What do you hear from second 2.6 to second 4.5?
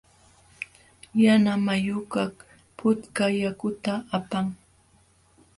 putka yakuta apan.